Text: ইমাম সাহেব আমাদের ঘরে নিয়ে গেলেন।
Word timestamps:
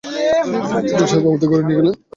ইমাম 0.47 0.63
সাহেব 1.01 1.25
আমাদের 1.29 1.47
ঘরে 1.51 1.63
নিয়ে 1.67 1.77
গেলেন। 1.79 1.95